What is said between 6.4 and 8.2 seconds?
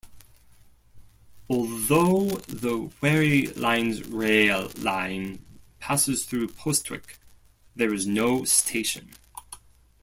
Postwick, there is